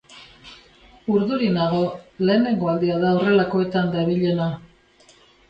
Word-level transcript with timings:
Urduri 1.15 1.49
dago, 1.57 1.81
lehenengo 2.29 2.73
aldia 2.73 2.97
da 3.05 3.13
horrelakoetan 3.19 3.95
dabilena. 3.99 4.51